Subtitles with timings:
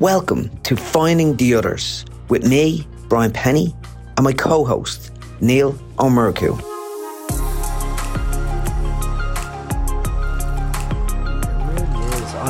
[0.00, 3.74] Welcome to Finding the Others with me, Brian Pennie,
[4.16, 6.58] and my co host, Neil O'Murku.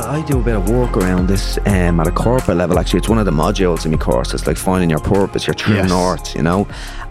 [0.03, 2.77] I do a bit of work around this um, at a corporate level.
[2.79, 4.33] Actually, it's one of the modules in my course.
[4.33, 5.89] It's like finding your purpose, your true Yes.
[5.89, 6.67] north, you know.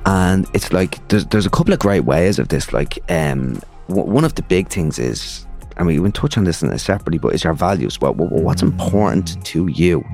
[0.07, 2.72] And it's like there's there's a couple of great ways of this.
[2.72, 5.46] Like um, w- one of the big things is,
[5.77, 8.00] I mean, we can touch on this in a separately, but it's your values.
[8.00, 10.04] What, what what's important to you?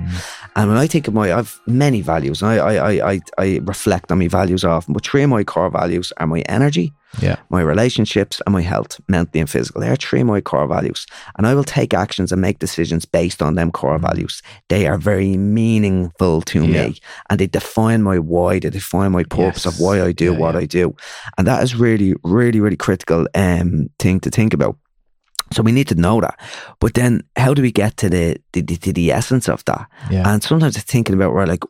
[0.55, 2.43] And when I think of my, I've many values.
[2.43, 4.95] and I I I I, I reflect on my values often.
[4.95, 7.37] But three of my core values are my energy, Yeah.
[7.51, 9.81] my relationships and my health, mentally and physical.
[9.81, 11.07] They are three of my core values.
[11.37, 14.43] And I will take actions and make decisions based on them core values.
[14.69, 16.89] They are very meaningful to Yeah.
[16.89, 16.99] me
[17.29, 20.55] and they define my why, they define my purpose of why I do Yeah, what
[20.55, 20.61] yeah.
[20.63, 20.95] I do.
[21.37, 24.77] And that is really, really, really critical um, thing to think about.
[25.53, 26.39] So we need to know that.
[26.81, 29.87] But then how do we get to the, the, the to the essence of that?
[30.11, 30.29] Yeah.
[30.29, 31.63] And sometimes it's thinking about where like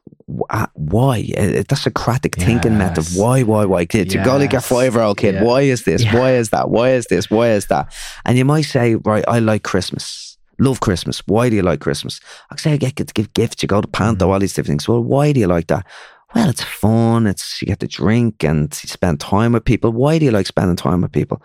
[0.50, 3.04] uh, why Uh, that's Socratic thinking method.
[3.04, 3.16] Yes.
[3.16, 3.84] Why, why, why?
[3.86, 4.66] Kid, you go like Yes.
[4.66, 5.34] five year old kid.
[5.34, 5.44] Yeah.
[5.44, 6.02] Why is this?
[6.02, 6.18] Yeah.
[6.18, 6.70] Why is that?
[6.70, 7.30] Why is this?
[7.30, 7.92] Why is that?
[8.24, 10.38] And you might say, right, I like Christmas.
[10.58, 11.22] Love Christmas.
[11.26, 12.18] Why do you like Christmas?
[12.50, 13.62] I say I get to give gifts.
[13.62, 14.32] You go to Panto, Mm.
[14.32, 14.88] all these different things.
[14.88, 15.84] Well, why do you like that?
[16.34, 17.26] Well, it's fun.
[17.26, 19.90] It's you get to drink and you spend time with people.
[19.92, 21.42] Why do you like spending time with people?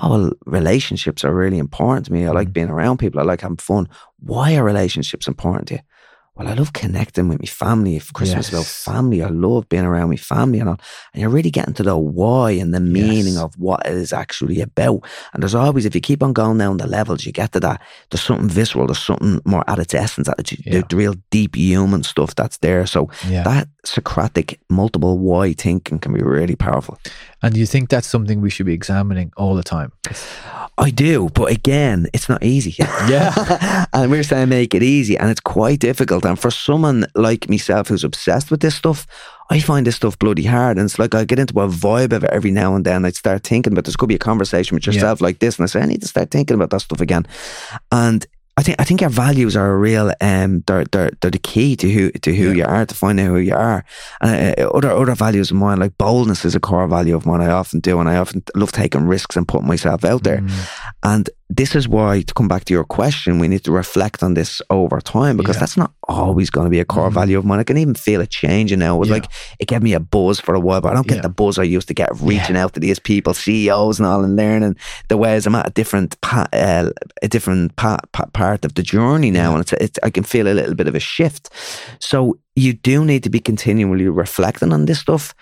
[0.00, 2.24] Oh well, relationships are really important to me.
[2.26, 2.34] I Mm.
[2.34, 3.20] like being around people.
[3.20, 3.88] I like having fun.
[4.20, 5.80] Why are relationships important to you?
[6.36, 7.96] Well, I love connecting with my family.
[7.96, 10.78] If Christmas is about family, I love being around my family and all.
[11.12, 13.42] And you're really getting to the why and the meaning Yes.
[13.42, 15.00] of what it is actually about.
[15.32, 17.82] And there's always, if you keep on going down the levels, you get to that.
[18.10, 18.86] There's something visceral.
[18.86, 20.28] There's something more at its essence.
[20.28, 20.82] At its, the, Yeah.
[20.88, 22.86] the real deep human stuff that's there.
[22.86, 23.42] So Yeah.
[23.42, 26.98] that Socratic multiple why thinking can be really powerful.
[27.42, 29.92] And you think that's something we should be examining all the time?
[30.76, 32.76] I do, but again, it's not easy.
[33.08, 33.86] Yeah.
[33.92, 36.24] and we're saying make it easy, and it's quite difficult.
[36.24, 39.06] And for someone like myself who's obsessed with this stuff,
[39.50, 40.76] I find this stuff bloody hard.
[40.76, 43.04] And it's like I get into a vibe of it every now and then.
[43.04, 44.92] I'd start thinking about this could be a conversation with Yeah.
[44.94, 47.26] yourself like this, and I say I need to start thinking about that stuff again.
[47.90, 48.26] And
[48.58, 51.76] I think I think your values are a real um they're they're, they're the key
[51.76, 52.56] to who to who Yeah.
[52.56, 53.84] you are to find out who you are.
[54.20, 57.40] And uh, other other values of mine like boldness is a core value of mine.
[57.40, 60.40] I often do, and I often love taking risks and putting myself out there.
[60.40, 60.68] Mm.
[61.02, 64.34] And this is why, to come back to your question, we need to reflect on
[64.34, 65.60] this over time because Yeah.
[65.60, 67.14] that's not always going to be a core Mhm.
[67.14, 67.58] value of mine.
[67.58, 68.96] I can even feel it changing now.
[68.96, 69.14] It was Yeah.
[69.14, 69.28] like
[69.58, 71.22] it gave me a buzz for a while, but I don't get Yeah.
[71.22, 74.24] the buzz I used to get of reaching out to these people, CEOs and all,
[74.24, 74.76] and learning
[75.08, 76.90] the ways I'm at a different pa- uh,
[77.22, 80.46] a different pa- pa- part of the journey now, and it's, it's I can feel
[80.48, 81.48] a little bit of a shift.
[81.98, 85.34] So you do need to be continually reflecting on this stuff.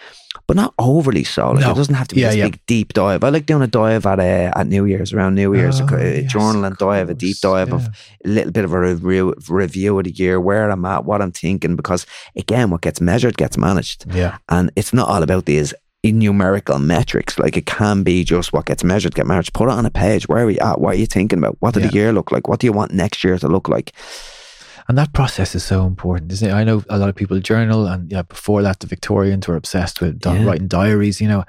[0.48, 1.50] But not overly so.
[1.50, 1.72] Like No.
[1.72, 2.44] it doesn't have to be Yeah, this yeah.
[2.44, 3.24] big deep dive.
[3.24, 5.96] I like doing a dive at uh, at New Year's around New Year's, Oh, a,
[5.96, 9.34] a yes, journal and dive, a deep dive of a little bit of a review
[9.48, 11.74] review of the year, where I'm at, what I'm thinking.
[11.74, 14.38] Because again, what gets measured gets managed, Yeah.
[14.48, 15.74] and it's not all about these
[16.04, 17.36] numerical metrics.
[17.38, 19.52] Like it can be just what gets measured get managed.
[19.52, 20.28] Put it on a page.
[20.28, 20.80] Where are we at?
[20.80, 21.56] What are you thinking about?
[21.58, 22.46] What did the year look like?
[22.46, 23.92] What do you want next year to look like?
[24.88, 26.52] And that process is so important, isn't it?
[26.52, 30.00] I know a lot of people journal, and yeah, before that, the Victorians were obsessed
[30.00, 30.44] with Yeah.
[30.44, 31.44] writing diaries, you know,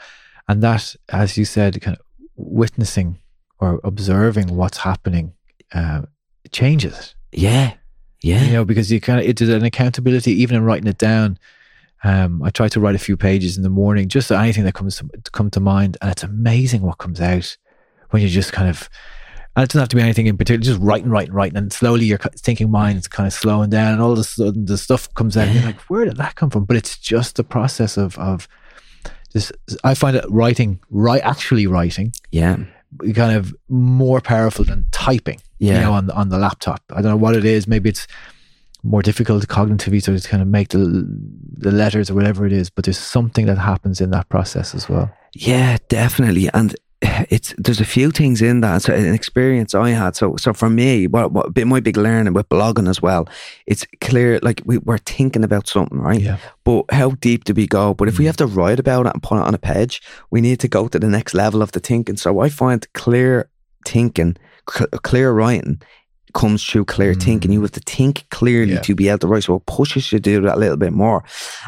[0.47, 2.03] and that, as you said, kind of
[2.35, 3.19] witnessing
[3.59, 5.33] or observing what's happening
[5.73, 6.03] uh,
[6.51, 7.15] changes.
[7.31, 7.73] Yeah,
[8.21, 11.37] yeah, you know, because you kind of it's an accountability, even in writing it down.
[12.03, 14.97] Um, I try to write a few pages in the morning, just anything that comes
[14.97, 17.57] to come to mind, and it's amazing what comes out
[18.09, 18.89] when you just kind of.
[19.57, 22.05] And it doesn't have to be anything in particular, just writing, writing, writing, and slowly
[22.05, 25.11] your thinking mind is kind of slowing down, and all of a sudden the stuff
[25.15, 27.97] comes out, and you're like, "Where did that come from?" But it's just the process
[27.97, 28.47] of of
[29.33, 29.51] just.
[29.83, 32.57] I find it writing, right, actually writing, yeah,
[33.15, 35.73] kind of more powerful than typing yeah.
[35.75, 36.83] you know, on the, on the laptop.
[36.91, 37.67] I don't know what it is.
[37.67, 38.07] Maybe it's
[38.83, 40.77] more difficult cognitively so to kind of make the
[41.57, 42.69] the letters or whatever it is.
[42.69, 45.11] But there's something that happens in that process as well.
[45.33, 46.47] Yeah, definitely.
[46.53, 46.75] And
[47.29, 48.81] it's there's a few things in that.
[48.81, 50.15] So an experience I had.
[50.15, 53.27] So so for me, what, what bit my big learning with blogging as well.
[53.65, 56.19] It's clear like we, we're thinking about something, right?
[56.21, 56.37] Yeah.
[56.63, 57.93] But how deep do we go?
[57.93, 58.27] But if we Mm.
[58.27, 60.01] have to write about it and put it on a page,
[60.31, 62.17] we need to go to the next level of the thinking.
[62.17, 63.49] So I find clear
[63.85, 64.35] thinking,
[64.69, 65.81] cl- clear writing
[66.41, 67.23] comes through clear Mm.
[67.25, 67.51] thinking.
[67.53, 68.81] You have to think clearly Yeah.
[68.87, 69.43] to be able to write.
[69.43, 71.19] So it pushes you to do that a little bit more.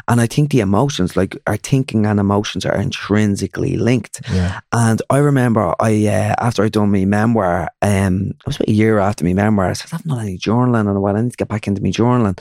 [0.08, 4.20] And I think the emotions, like our thinking and emotions are intrinsically linked.
[4.32, 4.60] Yeah.
[4.72, 8.72] And I remember I uh, after I'd done my memoir, um, it was about a
[8.82, 11.16] year after my memoir, I said, I've not done any journaling in a while.
[11.16, 12.38] I need to get back into my journaling.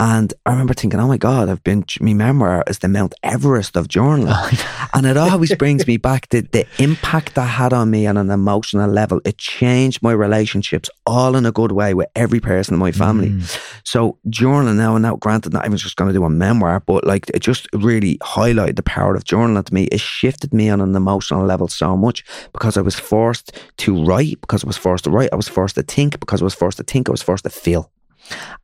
[0.00, 3.76] And I remember thinking, oh my God, I've been, my memoir is the Mount Everest
[3.76, 4.88] of journaling.
[4.94, 8.30] and it always brings me back to the impact that had on me on an
[8.30, 9.20] emotional level.
[9.24, 13.30] It changed my relationships all in a good way with every person in my family.
[13.30, 13.60] Mm.
[13.82, 17.04] So journaling now, and now granted, not even just going to do a memoir, but
[17.04, 19.84] like it just really highlighted the power of journaling to me.
[19.84, 24.40] It shifted me on an emotional level so much because I was forced to write,
[24.42, 26.76] because I was forced to write, I was forced to think, because I was forced
[26.76, 27.90] to think, I was forced to feel.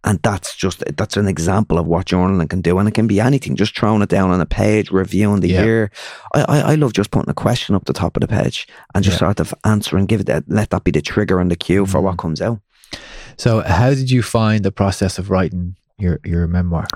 [0.05, 3.21] And that's just that's an example of what journaling can do, and it can be
[3.21, 3.57] anything.
[3.57, 5.65] Just throwing it down on a page, reviewing the yeah.
[5.65, 5.91] year.
[6.35, 9.05] I, I, I love just putting a question up the top of the page and
[9.05, 9.27] just yeah.
[9.27, 12.01] sort of answering, give it that, let that be the trigger and the cue for
[12.01, 12.19] what mm.
[12.19, 12.61] comes out.
[13.37, 16.87] So, how did you find the process of writing your your memoir?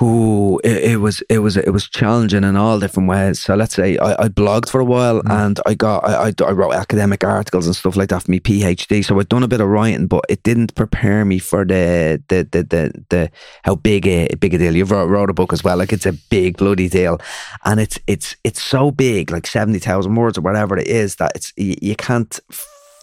[0.00, 3.40] Ooh, it, it, was it was it was challenging in all different ways.
[3.40, 5.30] So let's say I, I blogged for a while mm.
[5.30, 8.38] and I got I, I, I, wrote academic articles and stuff like that for my
[8.38, 9.04] PhD.
[9.04, 12.48] So I'd done a bit of writing, but it didn't prepare me for the the
[12.50, 13.30] the the, the
[13.64, 14.76] how big a big a deal.
[14.76, 17.20] You wrote, wrote a book as well, like it's a big bloody deal,
[17.64, 21.32] and it's it's it's so big, like seventy thousand words or whatever it is, that
[21.34, 22.38] it's you, you can't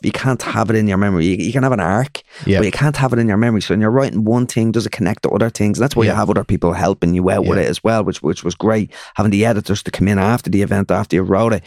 [0.01, 1.25] you can't have it in your memory.
[1.25, 2.59] You, you can have an arc, yeah.
[2.59, 3.61] but you can't have it in your memory.
[3.61, 5.77] So when you're writing one thing, does it connect to other things?
[5.77, 6.11] And that's why yeah.
[6.11, 7.49] you have other people helping you out yeah.
[7.49, 8.91] with it as well, which which was great.
[9.15, 11.63] Having the editors to come in after the event, after you wrote it.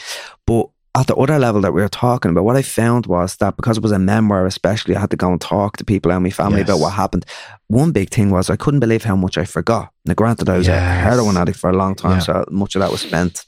[0.46, 3.56] But at the other level that we were talking about, what I found was that
[3.56, 6.22] because it was a memoir, especially, I had to go and talk to people in
[6.22, 6.68] my family yes.
[6.68, 7.24] about what happened.
[7.68, 9.92] One big thing was I couldn't believe how much I forgot.
[10.04, 10.76] Now, granted, I was yes.
[10.76, 13.44] a heroin addict for a long time, so much of that was spent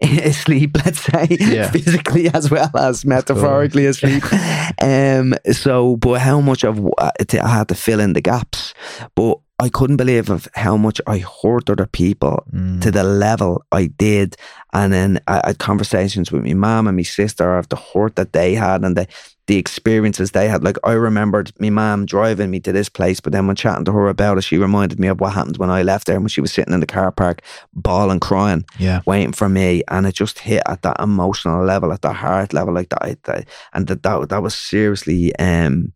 [0.02, 1.70] asleep, let's say, yeah.
[1.70, 4.22] physically as well as metaphorically asleep.
[4.82, 8.74] um, so, but how much of uh, I had to fill in the gaps,
[9.14, 12.80] but I couldn't believe of how much I hurt other people mm.
[12.80, 14.36] to the level I did.
[14.72, 18.32] And then I had conversations with my mom and my sister of the hurt that
[18.32, 19.08] they had and the,
[19.48, 20.62] the experiences they had.
[20.62, 23.92] Like I remembered my mom driving me to this place, but then when chatting to
[23.92, 26.42] her about it, she reminded me of what happened when I left there when she
[26.42, 27.42] was sitting in the car park,
[27.72, 29.00] bawling, crying, yeah.
[29.06, 29.82] waiting for me.
[29.88, 33.18] And it just hit at that emotional level, at that heart level, like that.
[33.24, 35.94] that and that, that, that was seriously um,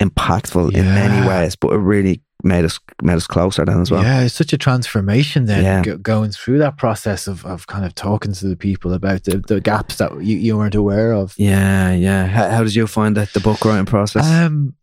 [0.00, 0.80] impactful yeah.
[0.80, 4.02] in many ways, but it really made us made us closer then as well.
[4.02, 5.82] Yeah, it's such a transformation then yeah.
[5.82, 9.38] g- going through that process of, of kind of talking to the people about the,
[9.38, 11.34] the gaps that you, you weren't aware of.
[11.36, 12.26] Yeah, yeah.
[12.26, 14.24] How, how did you find that the book writing process?
[14.24, 14.74] Um,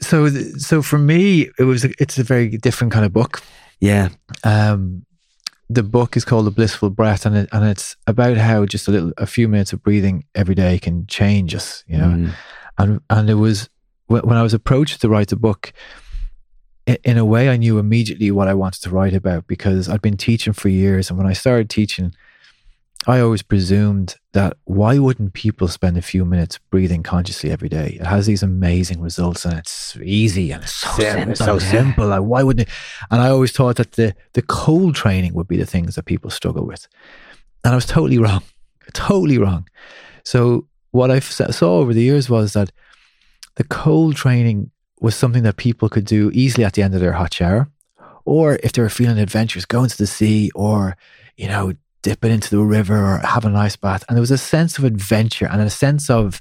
[0.00, 3.42] so so for me, it was it's a very different kind of book.
[3.80, 4.08] Yeah.
[4.42, 5.06] Um,
[5.70, 8.90] the book is called The Blissful Breath, and it, and it's about how just a
[8.90, 11.84] little a few minutes of breathing every day can change us.
[11.86, 12.34] You know, mm.
[12.78, 13.68] and and it was
[14.06, 15.72] when I was approached to write the book
[16.86, 20.16] in a way, I knew immediately what I wanted to write about because I'd been
[20.16, 21.08] teaching for years.
[21.08, 22.14] And when I started teaching,
[23.06, 27.98] I always presumed that why wouldn't people spend a few minutes breathing consciously every day?
[28.00, 31.30] It has these amazing results and it's easy and it's so simple.
[31.30, 32.06] It's so simple.
[32.06, 32.74] Like, why wouldn't it?
[33.10, 36.30] And I always thought that the, the cold training would be the things that people
[36.30, 36.86] struggle with.
[37.62, 38.42] And I was totally wrong.
[38.92, 39.68] Totally wrong.
[40.24, 42.70] So, what I saw over the years was that
[43.56, 47.12] the cold training was something that people could do easily at the end of their
[47.12, 47.68] hot shower.
[48.24, 50.96] Or if they were feeling adventurous, go into the sea or,
[51.36, 54.04] you know, dip it into the river or have a nice bath.
[54.08, 56.40] And there was a sense of adventure and a sense of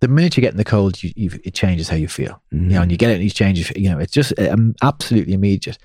[0.00, 2.42] the minute you get in the cold, you, you, it changes how you feel.
[2.52, 2.64] Mm.
[2.64, 5.32] You know, and you get it and you change, you know, it's just um, absolutely
[5.32, 5.78] immediate.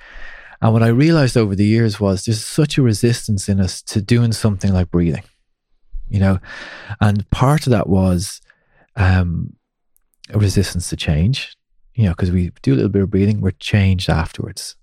[0.62, 4.02] And what I realized over the years was there's such a resistance in us to
[4.02, 5.24] doing something like breathing,
[6.10, 6.40] you know,
[7.00, 8.42] and part of that was
[8.96, 9.56] um,
[10.32, 11.57] a resistance to change
[11.98, 14.76] you know, because we do a little bit of breathing, we're changed afterwards.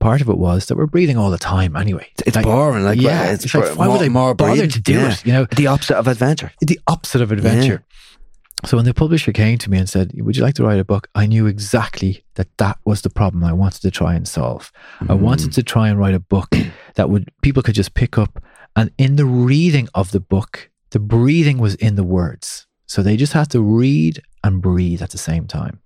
[0.00, 2.08] Part of it was that we're breathing all the time anyway.
[2.26, 2.84] It's like, boring.
[2.84, 4.70] Like, yeah, it's, it's like, why would I more bother breathing?
[4.70, 5.12] to do yeah.
[5.12, 5.24] it?
[5.24, 6.50] You know, the opposite of adventure.
[6.60, 7.84] The opposite of adventure.
[7.88, 8.68] Yeah.
[8.68, 10.84] So when the publisher came to me and said, "Would you like to write a
[10.84, 14.72] book?" I knew exactly that that was the problem I wanted to try and solve.
[15.00, 15.10] Mm.
[15.10, 16.48] I wanted to try and write a book
[16.94, 18.42] that would people could just pick up,
[18.74, 22.66] and in the reading of the book, the breathing was in the words.
[22.86, 25.80] So they just had to read and breathe at the same time.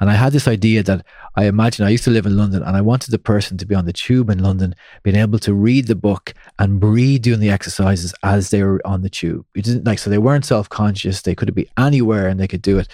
[0.00, 1.04] And I had this idea that
[1.34, 3.74] I imagine I used to live in London and I wanted the person to be
[3.74, 7.50] on the tube in London, being able to read the book and breathe doing the
[7.50, 9.44] exercises as they were on the tube.
[9.56, 12.78] It didn't like so they weren't self-conscious, they could be anywhere and they could do
[12.78, 12.88] it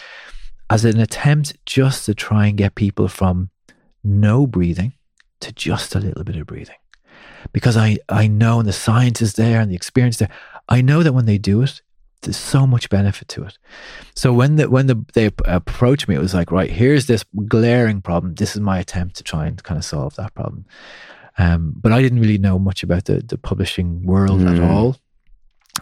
[0.71, 3.51] as an attempt just to try and get people from
[4.03, 4.95] no breathing
[5.41, 6.77] to just a little bit of breathing.
[7.53, 10.31] Because I, I know and the science is there and the experience there.
[10.69, 11.83] I know that when they do it,
[12.23, 13.59] there's so much benefit to it.
[14.15, 18.03] So when the when the they approached me, it was like, right, here's this glaring
[18.03, 18.35] problem.
[18.35, 20.67] This is my attempt to try and kind of solve that problem.
[21.39, 24.55] Um, but I didn't really know much about the the publishing world mm.
[24.55, 24.97] at all,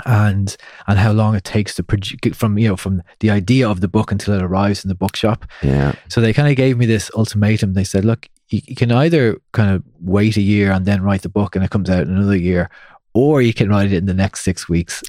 [0.06, 3.80] and and how long it takes to produce from you know from the idea of
[3.80, 5.44] the book until it arrives in the bookshop.
[5.62, 5.94] Yeah.
[6.08, 7.74] So they kind of gave me this ultimatum.
[7.74, 11.22] They said, look, you, you can either kind of wait a year and then write
[11.22, 12.70] the book and it comes out in another year,
[13.14, 15.02] or you can write it in the next six weeks.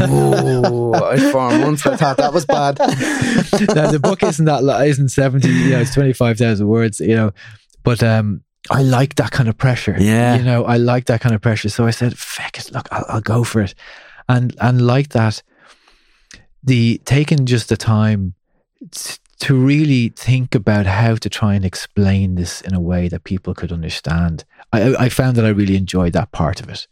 [0.00, 1.86] oh, four months.
[1.86, 2.78] I thought that was bad.
[3.74, 5.48] now, the book isn't that isn't seventy.
[5.48, 7.00] You know, it's twenty five thousand words.
[7.00, 7.32] You know,
[7.82, 9.96] but um, I like that kind of pressure.
[9.98, 10.36] Yeah.
[10.36, 11.68] you know, I like that kind of pressure.
[11.68, 13.74] So I said, "Feck it, look, I'll, I'll go for it,"
[14.28, 15.42] and and like that,
[16.62, 18.34] the taking just the time
[19.40, 23.54] to really think about how to try and explain this in a way that people
[23.54, 24.44] could understand.
[24.72, 26.86] I, I found that I really enjoyed that part of it,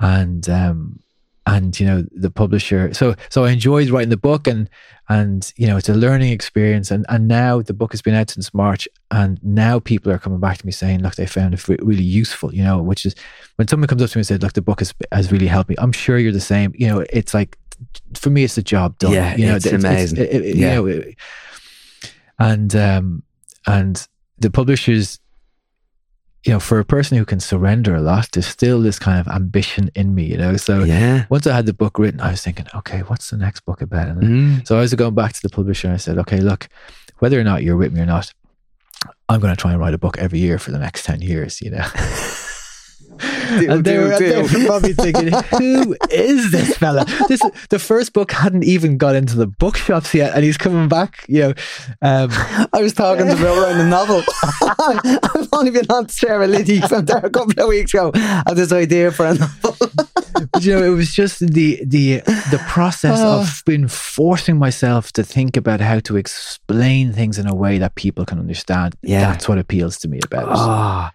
[0.00, 1.00] and um,
[1.46, 2.92] and you know the publisher.
[2.94, 4.68] So so I enjoyed writing the book, and
[5.08, 8.30] and you know it's a learning experience, and and now the book has been out
[8.30, 11.68] since March, and now people are coming back to me saying, look, they found it
[11.68, 12.54] really useful.
[12.54, 13.14] You know, which is
[13.56, 15.68] when someone comes up to me and says, look, the book has has really helped
[15.70, 15.76] me.
[15.78, 16.72] I'm sure you're the same.
[16.76, 17.58] You know, it's like
[18.14, 19.12] for me, it's the job done.
[19.12, 20.18] Yeah, you know, it's amazing.
[20.18, 20.68] it- it- Yeah.
[20.68, 21.16] You know, it-
[22.52, 23.22] and um,
[23.66, 24.06] and
[24.38, 25.18] the publishers,
[26.44, 29.26] you know, for a person who can surrender a lot, there's still this kind of
[29.28, 30.24] ambition in me.
[30.24, 31.24] You know, so yeah.
[31.30, 34.08] once I had the book written, I was thinking, okay, what's the next book about?
[34.08, 34.66] And Mm.
[34.66, 36.68] so I was going back to the publisher and I said, okay, look,
[37.20, 38.32] whether or not you're with me or not,
[39.28, 41.60] I'm going to try and write a book every year for the next 10 years,
[41.62, 41.86] you know.
[43.44, 47.04] and they were, they were probably thinking, who is this fella?
[47.28, 51.24] This the first book hadn't even got into the bookshops yet, and he's coming back.
[51.28, 51.54] You know,
[52.02, 52.28] um,
[52.72, 54.22] I was talking to Gill around the novel.
[55.34, 58.10] I've only been on Sarah Liddy from there a couple of weeks ago.
[58.14, 59.76] I had this idea for a novel.
[60.52, 62.20] but you know, it was just the the
[62.50, 67.54] the process of been forcing myself to think about how to explain things in a
[67.54, 68.94] way that people can understand.
[69.02, 69.20] Yeah.
[69.30, 71.14] that's what appeals to me about it.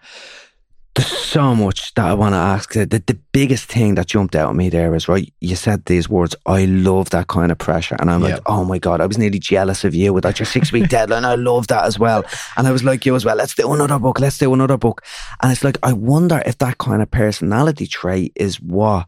[0.96, 2.74] There's so much that I want to ask.
[2.74, 5.32] The, the, biggest thing that jumped out at me there is right.
[5.40, 6.36] You said these words.
[6.46, 8.34] I love that kind of pressure, and I'm Yeah.
[8.34, 10.90] like, oh my god, I was nearly jealous of you with that your six week
[10.98, 11.24] deadline.
[11.24, 12.26] I love that as well,
[12.58, 13.38] and I was like you as well.
[13.38, 14.20] Let's do another book.
[14.20, 15.04] Let's do another book.
[15.42, 19.08] And it's like I wonder if that kind of personality trait is what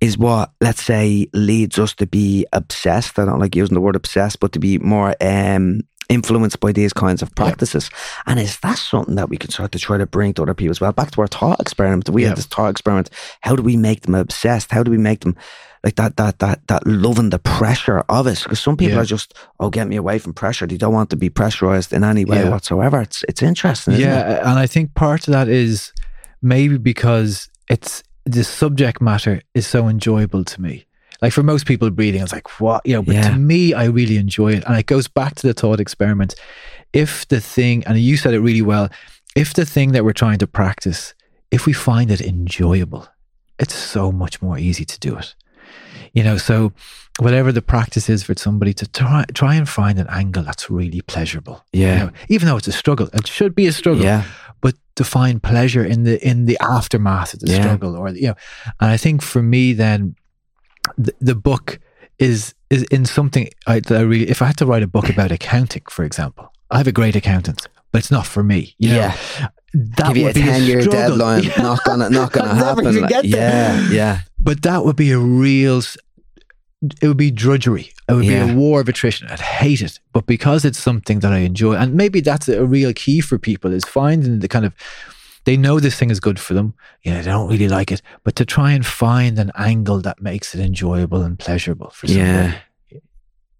[0.00, 3.18] is what let's say leads us to be obsessed.
[3.18, 6.92] I don't like using the word obsessed, but to be more um, influenced by these
[6.92, 7.88] kinds of practices.
[8.26, 10.72] And is that something that we can start to try to bring to other people
[10.72, 10.92] as well?
[10.92, 12.10] Back to our thought experiment.
[12.10, 12.28] We Yeah.
[12.30, 13.08] had this thought experiment.
[13.40, 14.70] How do we make them obsessed?
[14.72, 15.36] How do we make them
[15.82, 18.42] like that that that that loving the pressure of it?
[18.42, 19.02] Because some people Yeah.
[19.02, 20.66] are just, oh, get me away from pressure.
[20.66, 22.50] They don't want to be pressurized in any way Yeah.
[22.50, 23.00] whatsoever.
[23.00, 24.12] It's it's interesting, isn't it?
[24.12, 25.92] yeah, and I think part of that is
[26.42, 30.84] maybe because it's the subject matter is so enjoyable to me.
[31.22, 33.02] Like for most people, breathing, it's like what you know.
[33.02, 33.30] But Yeah.
[33.30, 36.34] to me, I really enjoy it, and it goes back to the thought experiment.
[36.92, 38.88] If the thing, and you said it really well,
[39.36, 41.14] if the thing that we're trying to practice,
[41.50, 43.06] if we find it enjoyable,
[43.58, 45.34] it's so much more easy to do it.
[46.14, 46.72] You know, so
[47.18, 51.02] whatever the practice is for somebody to try try and find an angle that's really
[51.02, 51.64] pleasurable.
[51.72, 51.98] you Yeah.
[51.98, 54.24] know, even though it's a struggle, it should be a struggle Yeah.
[54.62, 57.60] but to find pleasure in the in the aftermath of the Yeah.
[57.60, 58.34] struggle or you know
[58.80, 60.14] and i think for me then
[60.98, 61.78] the, the book
[62.18, 65.08] is is in something I, that I really if i had to write a book
[65.08, 68.90] about accounting for example i have a great accountant but it's not for me you
[68.90, 69.16] know Yeah.
[69.74, 71.18] that Give you a would be ten year struggle.
[71.18, 71.42] deadline.
[71.50, 71.62] Yeah.
[71.62, 73.00] Not gonna not gonna happen.
[73.02, 74.20] Like, yeah, yeah.
[74.38, 75.80] but that would be a real
[77.02, 80.24] it would be drudgery it would be a war of attrition i'd hate it but
[80.26, 83.84] because it's something that i enjoy and maybe that's a real key for people is
[83.84, 84.72] finding the kind of
[85.44, 86.74] they know this thing is good for them.
[87.02, 88.02] You know they don't really like it.
[88.24, 92.28] But to try and find an angle that makes it enjoyable and pleasurable for somebody
[92.28, 92.58] Yeah.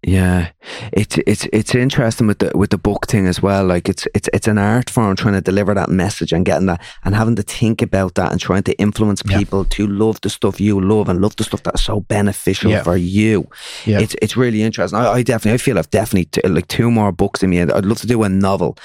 [0.03, 0.49] Yeah,
[0.93, 3.63] it's it's it's interesting with the with the book thing as well.
[3.63, 6.81] Like it's it's it's an art form trying to deliver that message and getting that
[7.05, 9.37] and having to think about that and trying to influence Yeah.
[9.37, 12.81] people to love the stuff you love and love the stuff that's so beneficial Yeah.
[12.81, 13.47] for you.
[13.85, 13.99] Yeah.
[13.99, 14.97] It's it's really interesting.
[14.97, 17.61] I, I definitely I feel I've definitely t- like two more books in me.
[17.61, 18.79] I'd love to do a novel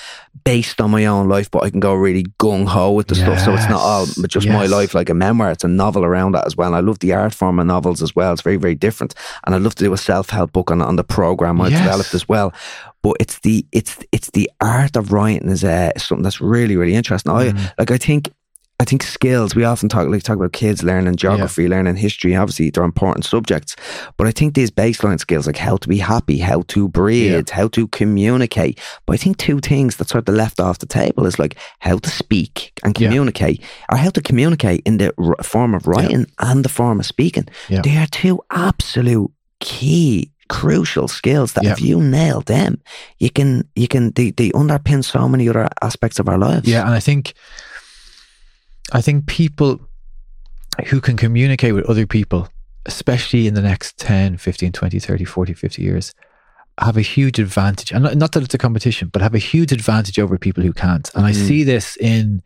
[0.45, 3.41] based on my own life, but I can go really gung ho with the stuff.
[3.41, 4.19] So it's not all Yes.
[4.29, 5.51] just my life like a memoir.
[5.51, 6.69] It's a novel around that as well.
[6.69, 8.35] And I love the art form of novels as well.
[8.35, 9.15] It's very very different.
[9.47, 11.83] And I'd love to do a self help book on on the program I've Yes.
[11.83, 12.53] developed as well.
[13.03, 16.95] But it's the it's it's the art of writing is uh, something that's really really
[16.95, 17.33] interesting.
[17.33, 17.73] I Mm.
[17.79, 18.31] like I think.
[18.79, 19.55] I think skills.
[19.55, 22.37] We often talk like talk about kids learning geography, learning history.
[22.37, 23.75] Obviously, they're important subjects.
[24.19, 27.69] But I think these baseline skills, like how to be happy, how to breathe, how
[27.69, 28.79] to communicate.
[29.07, 31.97] But I think two things that's sort of left off the table is like how
[31.97, 33.09] to speak and Yeah.
[33.09, 37.07] communicate, or how to communicate in the r- form of writing and the form of
[37.07, 37.49] speaking.
[37.71, 37.81] Yeah.
[37.81, 41.73] They are two absolute key crucial skills that Yeah.
[41.73, 42.81] if you nail them
[43.19, 46.85] you can you can they, they underpin so many other aspects of our lives Yeah,
[46.87, 47.35] and I think
[48.93, 49.81] I think people
[50.89, 52.49] who can communicate with other people,
[52.85, 56.13] especially in the next 10, 15, 20, 30, 40, 50 years,
[56.79, 59.73] have a huge advantage, and not, not that it's a competition, but have a huge
[59.73, 61.11] advantage over people who can't.
[61.15, 61.47] And I Mhm.
[61.49, 62.43] see this in,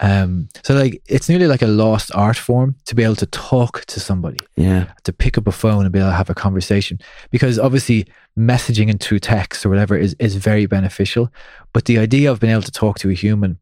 [0.00, 3.84] um, so like it's nearly like a lost art form to be able to talk
[3.86, 4.92] to somebody, Yeah.
[5.04, 6.98] to pick up a phone and be able to have a conversation,
[7.30, 8.06] because obviously
[8.38, 11.30] messaging and through text or whatever is is very beneficial.
[11.72, 13.58] But the idea of being able to talk to a human,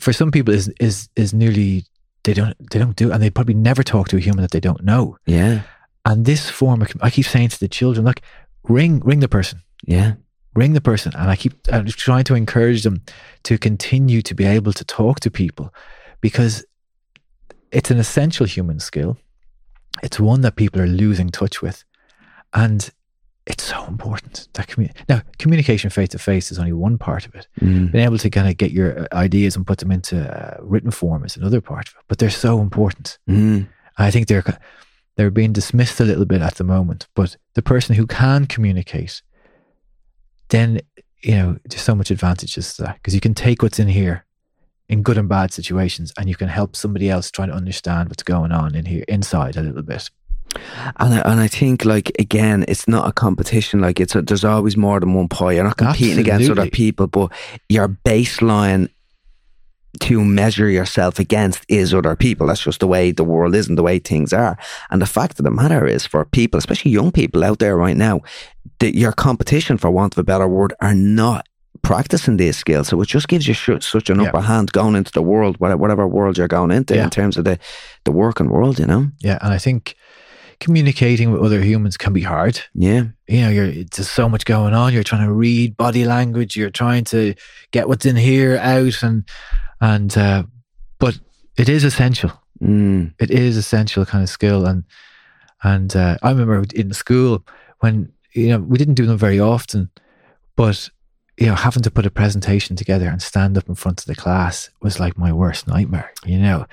[0.00, 1.84] for some people, is is is nearly
[2.24, 4.60] they don't they don't do, and they probably never talk to a human that they
[4.60, 5.16] don't know.
[5.26, 5.62] Yeah.
[6.06, 8.20] And this form, of I keep saying to the children, look,
[8.64, 10.14] ring ring the person Yeah.
[10.54, 13.02] Ring the person and i keep i'm trying to encourage them
[13.44, 15.72] to continue to be able to talk to people
[16.20, 16.64] because
[17.72, 19.16] it's an essential human skill
[20.02, 21.84] it's one that people are losing touch with
[22.52, 22.90] and
[23.46, 27.34] it's so important that commu- now communication face to face is only one part of
[27.34, 27.92] it Mm.
[27.92, 30.90] being able to kind of get your uh, ideas and put them into uh, written
[30.90, 33.68] form is another part of it but they're so important Mm.
[33.98, 34.44] I think they're
[35.16, 37.06] they're being dismissed a little bit at the moment.
[37.14, 39.20] But the person who can communicate,
[40.50, 40.80] then
[41.22, 44.24] you know there's so much advantages to that because you can take what's in here
[44.88, 48.24] in good and bad situations, and you can help somebody else try to understand what's
[48.24, 50.10] going on in here inside a little bit.
[50.96, 53.80] And I, and I think like again, it's not a competition.
[53.80, 55.52] Like it's a, there's always more than one pie.
[55.52, 57.32] You're not competing against other people, but
[57.68, 58.88] your baseline
[59.98, 62.46] to measure yourself against is other people.
[62.46, 64.56] That's just the way the world is and the way things are.
[64.90, 67.96] And the fact of the matter is, for people, especially young people out there right
[67.96, 68.20] now,
[68.78, 71.46] that your competition, for want of a better word, are not
[71.82, 72.88] practicing these skills.
[72.88, 74.28] So it just gives you sh- such an Yeah.
[74.28, 77.04] upper hand going into the world, whatever, world you're going into Yeah.
[77.04, 77.58] in terms of the
[78.04, 78.78] the working world.
[78.78, 79.08] You know?
[79.20, 79.96] Yeah, and I think
[80.60, 82.60] communicating with other humans can be hard.
[82.74, 83.04] Yeah.
[83.28, 84.92] you know, you're there's so much going on.
[84.92, 86.56] You're trying to read body language.
[86.56, 87.34] You're trying to
[87.72, 89.24] get what's in here out, and
[89.80, 90.44] and uh,
[90.98, 91.18] but
[91.56, 92.32] it is essential.
[92.62, 93.14] Mm.
[93.18, 94.66] It is essential kind of skill.
[94.66, 94.84] And
[95.62, 97.44] and uh, I remember in school
[97.80, 99.90] when you know we didn't do them very often,
[100.56, 100.90] but
[101.38, 104.14] you know having to put a presentation together and stand up in front of the
[104.14, 106.12] class was like my worst nightmare.
[106.24, 106.66] You know,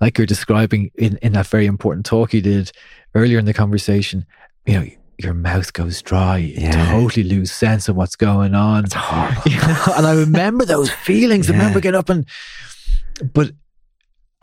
[0.00, 2.72] like you're describing in in that very important talk you did
[3.14, 4.26] earlier in the conversation.
[4.66, 4.86] You know.
[5.18, 6.38] Your mouth goes dry.
[6.38, 6.90] You Yeah.
[6.92, 8.84] totally lose sense of what's going on.
[8.84, 9.42] It's horrible.
[9.50, 11.48] You know, and I remember those feelings.
[11.48, 12.26] I remember getting up and,
[13.32, 13.48] but,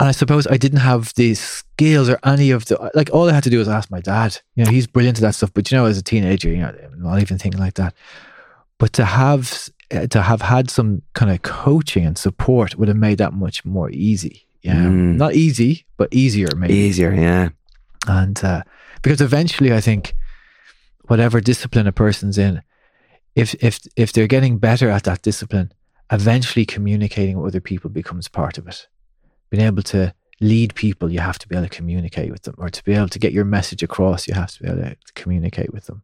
[0.00, 3.32] and I suppose I didn't have the skills or any of the, like, all I
[3.32, 4.38] had to do was ask my dad.
[4.56, 5.52] You know, he's brilliant at that stuff.
[5.54, 7.94] But, you know, as a teenager, you know, not even thinking like that.
[8.78, 12.96] But to have, uh, to have had some kind of coaching and support would have
[12.96, 14.46] made that much more easy.
[14.62, 14.74] Yeah.
[14.76, 15.16] Mm.
[15.16, 16.74] Not easy, but easier, maybe.
[16.74, 17.50] Easier, yeah.
[18.08, 18.62] And uh,
[19.02, 20.14] because eventually, I think
[21.02, 22.62] whatever discipline a person's in,
[23.34, 25.72] if if if they're getting better at that discipline,
[26.10, 28.88] eventually communicating with other people becomes part of it.
[29.50, 32.68] Being able to lead people, you have to be able to communicate with them, or
[32.68, 35.72] to be able to get your message across, you have to be able to communicate
[35.72, 36.02] with them.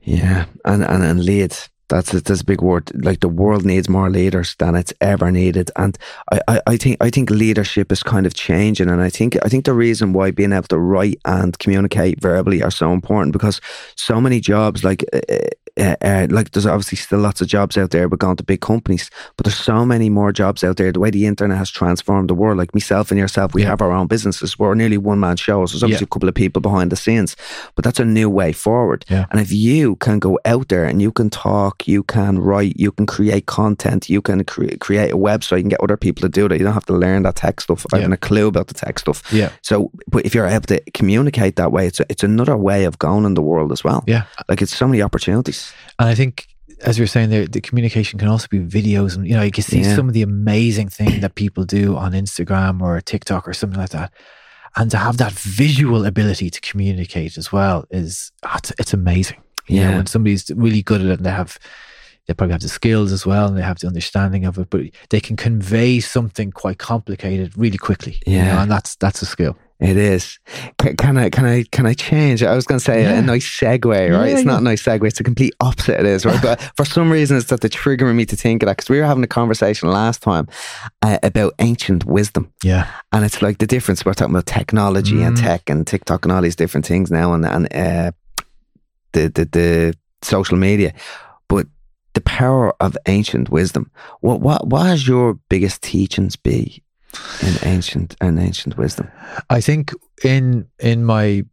[0.00, 1.56] Yeah, and and and lead.
[1.90, 2.90] That's a, that's a big word.
[3.04, 5.98] Like the world needs more leaders than it's ever needed, and
[6.30, 9.48] I, I, I think I think leadership is kind of changing, and I think I
[9.48, 13.60] think the reason why being able to write and communicate verbally are so important because
[13.96, 15.04] so many jobs like.
[15.12, 15.36] Uh,
[15.78, 18.60] uh, uh, like there's obviously still lots of jobs out there, but going to big
[18.60, 19.10] companies.
[19.36, 20.92] But there's so many more jobs out there.
[20.92, 23.68] The way the internet has transformed the world, like myself and yourself, we Yeah.
[23.68, 24.58] have our own businesses.
[24.58, 25.72] We're nearly one man shows.
[25.72, 26.08] There's obviously Yeah.
[26.10, 27.36] a couple of people behind the scenes,
[27.74, 29.04] but that's a new way forward.
[29.08, 29.26] Yeah.
[29.30, 32.92] And if you can go out there and you can talk, you can write, you
[32.92, 36.48] can create content, you can cre- create a website and get other people to do
[36.48, 36.58] that.
[36.58, 37.86] You don't have to learn that tech stuff.
[37.92, 39.22] I haven't a clue about the tech stuff.
[39.32, 42.84] Yeah, So, but if you're able to communicate that way, it's a, it's another way
[42.84, 44.02] of going in the world as well.
[44.06, 44.22] yeah.
[44.48, 45.59] Like it's so many opportunities.
[45.98, 46.46] And I think,
[46.82, 49.64] as you're saying there, the communication can also be videos, and you know, you can
[49.64, 49.94] see Yeah.
[49.96, 53.90] some of the amazing thing that people do on Instagram or TikTok or something like
[53.90, 54.12] that.
[54.76, 59.38] And to have that visual ability to communicate as well is it's, it's amazing.
[59.68, 59.96] You know, Yeah.
[59.96, 61.58] when somebody's really good at it and they have
[62.26, 64.82] they probably have the skills as well and they have the understanding of it, but
[65.08, 68.20] they can convey something quite complicated really quickly.
[68.26, 68.62] you know, Yeah.
[68.62, 69.56] and that's that's a skill.
[69.80, 70.38] It is.
[70.78, 71.30] Can, can I?
[71.30, 71.64] Can I?
[71.72, 72.42] Can I change?
[72.42, 73.18] I was going to say Yeah.
[73.18, 74.08] a nice segue, right?
[74.28, 75.06] Yeah, it's not a nice segue.
[75.06, 76.00] It's the complete opposite.
[76.00, 76.40] It is, right?
[76.42, 78.98] but for some reason, it's that they're triggering me to think of that because we
[78.98, 80.46] were having a conversation last time
[81.00, 82.88] uh, about ancient wisdom, Yeah.
[83.12, 84.04] and it's like the difference.
[84.04, 85.40] We're talking about technology and Mm.
[85.40, 88.10] tech and TikTok and all these different things now, and and uh,
[89.12, 90.92] the the the social media,
[91.48, 91.66] but
[92.12, 93.90] the power of ancient wisdom.
[94.20, 96.82] What what what has your biggest teachings be
[97.42, 99.10] in ancient and ancient wisdom?
[99.48, 99.92] I think
[100.24, 101.44] in in my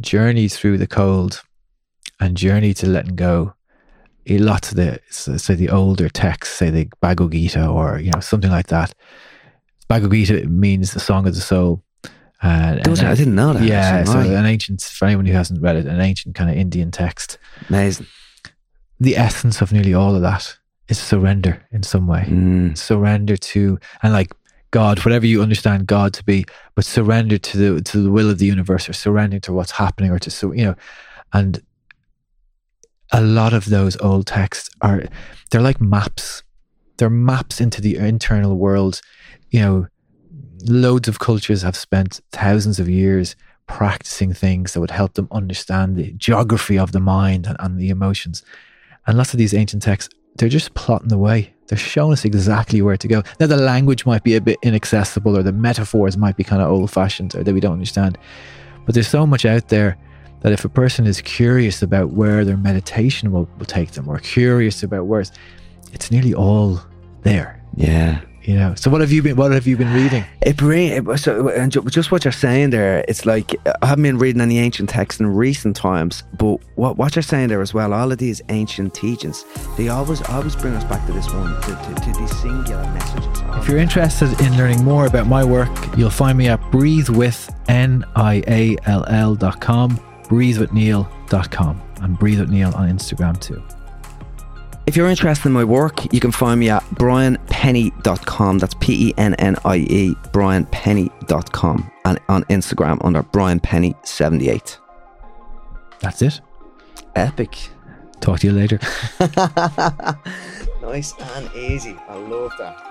[0.00, 1.42] journey through the cold
[2.20, 3.54] and journey to letting go,
[4.26, 8.20] a lot of the say the older texts, say the Bhagavad Gita or you know
[8.20, 8.94] something like that.
[9.88, 11.82] Bhagavad Gita means the song of the soul,
[12.42, 13.62] Uh, and- I didn't know that.
[13.64, 16.90] yeah, so an ancient, for anyone who hasn't read it, an ancient kind of Indian
[16.90, 17.38] text.
[17.68, 18.06] Amazing.
[19.00, 20.56] The essence of nearly all of that
[20.88, 22.24] is surrender in some way.
[22.28, 22.76] Mm.
[22.78, 24.32] Surrender to, and like
[24.70, 28.38] God, whatever you understand God to be, but surrender to the to the will of
[28.38, 30.74] the universe, or surrender to what's happening, or to so you know,
[31.32, 31.60] and
[33.12, 35.04] a lot of those old texts are
[35.50, 36.42] they're like maps.
[36.96, 39.00] They're maps into the internal world.
[39.50, 39.86] You know,
[40.64, 43.34] loads of cultures have spent thousands of years
[43.66, 47.88] practicing things that would help them understand the geography of the mind and, and the
[47.88, 48.42] emotions.
[49.06, 51.54] And lots of these ancient texts, they're just plotting the way.
[51.70, 53.22] They're showing us exactly where to go.
[53.38, 56.68] Now, the language might be a bit inaccessible, or the metaphors might be kind of
[56.68, 58.18] old fashioned, or that we don't understand.
[58.84, 59.96] But there's so much out there
[60.40, 64.18] that if a person is curious about where their meditation will, will take them, or
[64.18, 65.30] curious about where it's,
[65.92, 66.80] it's nearly all
[67.22, 67.62] there.
[67.76, 68.20] Yeah.
[68.42, 68.74] You know.
[68.74, 69.36] So what have you been?
[69.36, 70.24] What have you been reading?
[70.40, 73.04] It bring it, was- so and just what you're saying there.
[73.06, 77.14] It's like I haven't been reading any ancient texts in recent times, but what what
[77.16, 77.92] you're saying there as well.
[77.92, 79.44] All of these ancient teachings,
[79.76, 83.26] they always always bring us back to this one, to, to, to these singular messages.
[83.62, 89.34] If you're interested in learning more about my work, you'll find me at breathewith, N-I-A-L-L
[89.34, 93.62] dot com, breathewithniall.com, and breathe with Níall on Instagram too.
[94.86, 96.82] If you're interested in my work, you can find me at
[97.60, 98.58] brianpennie.com.
[98.58, 104.78] That's P E N N I E, brianpennie.com, and on Instagram under brianpennie78.
[106.00, 106.40] That's it.
[107.14, 107.70] Epic.
[108.20, 108.78] Talk to you later.
[110.82, 111.96] nice and easy.
[112.08, 112.76] I love that.
[112.78, 112.89] I love that.